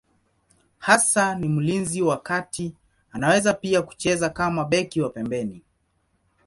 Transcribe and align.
Hasa 0.79 1.35
ni 1.35 1.49
mlinzi 1.49 2.01
wa 2.01 2.17
kati, 2.17 2.73
anaweza 3.11 3.53
pia 3.53 3.81
kucheza 3.81 4.29
kama 4.29 4.65
beki 4.65 5.01
wa 5.01 5.09
pembeni. 5.09 5.61